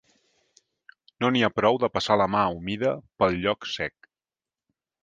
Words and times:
No 1.25 1.31
n'hi 1.35 1.43
ha 1.47 1.51
prou 1.59 1.77
de 1.85 1.91
passar 1.99 2.19
la 2.23 2.29
mà 2.37 2.43
humida 2.57 2.95
pel 3.23 3.39
lloc 3.45 3.71
sec. 3.79 4.15